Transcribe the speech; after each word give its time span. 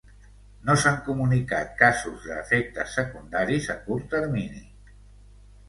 No 0.69 0.75
s'han 0.83 0.95
comunicat 1.09 1.75
casos 1.83 2.25
de 2.29 2.33
efectes 2.45 2.97
secundaris 3.01 3.71
a 3.77 3.79
curt 3.87 4.11
termini. 4.17 4.67